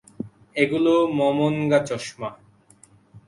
এগুলো 0.55 0.93
মমোনগা 1.17 1.79
চশমা। 1.87 2.29